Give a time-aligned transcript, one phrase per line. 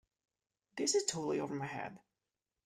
[0.77, 1.99] This is totally over my head.